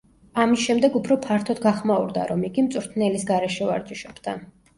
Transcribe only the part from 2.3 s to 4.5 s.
რომ იგი მწვრთნელის გარეშე ვარჯიშობდა.